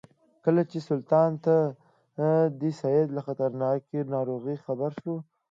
[0.45, 1.29] کله چې سلطان
[2.59, 5.15] د سید له خطرناکې ناروغۍ خبر شو.